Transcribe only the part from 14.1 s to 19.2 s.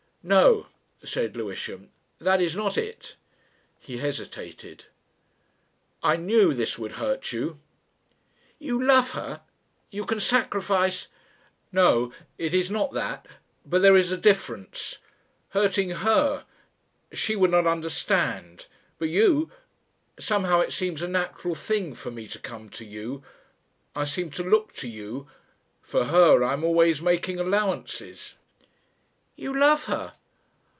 a difference. Hurting her she would not understand. But